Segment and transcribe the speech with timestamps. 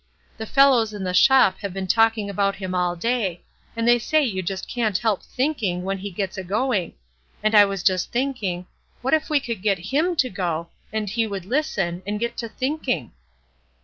[0.39, 3.43] The fellows in the shop have been talking about him all day,
[3.75, 6.93] and they say you just can't help thinking when he gets agoing;
[7.43, 8.65] and I was just thinking,
[9.03, 12.49] What if we could get him to go, and he would listen, and get to
[12.49, 13.11] thinking."